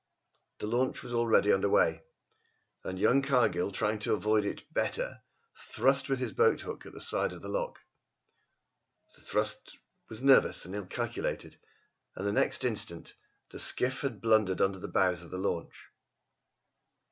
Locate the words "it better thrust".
4.45-6.09